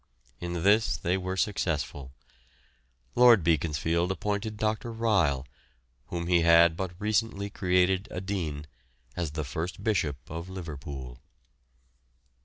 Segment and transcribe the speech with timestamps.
[0.39, 2.11] In this they were successful.
[3.13, 4.91] Lord Beaconsfield appointed Dr.
[4.91, 5.45] Ryle,
[6.07, 8.65] whom he had but recently created a Dean,
[9.15, 11.19] as the first Bishop of Liverpool.